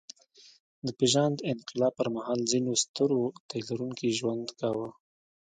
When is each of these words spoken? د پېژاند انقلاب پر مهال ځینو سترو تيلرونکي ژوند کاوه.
د 0.85 0.87
پېژاند 0.97 1.37
انقلاب 1.51 1.93
پر 1.99 2.07
مهال 2.15 2.39
ځینو 2.51 2.71
سترو 2.83 3.21
تيلرونکي 3.49 4.09
ژوند 4.19 4.45
کاوه. 4.59 4.89